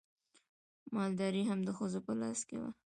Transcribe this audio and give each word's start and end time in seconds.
مالداري 0.95 1.43
هم 1.49 1.59
د 1.67 1.69
ښځو 1.77 1.99
په 2.07 2.11
لاس 2.21 2.39
کې 2.47 2.55
وه. 2.61 2.69